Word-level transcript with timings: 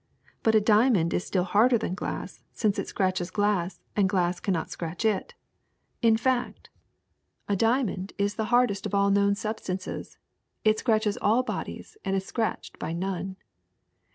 But 0.41 0.55
a 0.55 0.61
diamond 0.61 1.13
is 1.13 1.27
still 1.27 1.43
harder 1.43 1.77
than 1.77 1.93
glass, 1.93 2.41
since 2.53 2.79
it 2.79 2.87
scratches 2.87 3.29
glass 3.29 3.79
and 3.95 4.09
glass 4.09 4.39
cannot 4.39 4.71
scratch 4.71 5.05
it. 5.05 5.35
In 6.01 6.17
fact, 6.17 6.71
a 7.47 7.55
diamond 7.55 8.11
is 8.17 8.31
NEEDLES 8.33 8.33
15 8.33 8.37
the 8.37 8.49
hardest 8.49 8.85
of 8.87 8.95
all 8.95 9.11
known 9.11 9.35
substances: 9.35 10.17
it 10.65 10.79
scratches 10.79 11.19
all 11.21 11.43
bodies 11.43 11.97
and 12.03 12.15
is 12.15 12.25
scratched 12.25 12.79
by 12.79 12.93
none. 12.93 13.37